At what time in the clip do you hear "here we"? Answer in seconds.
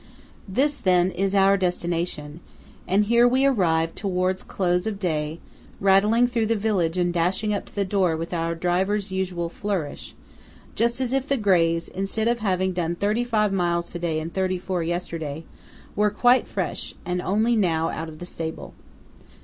3.05-3.45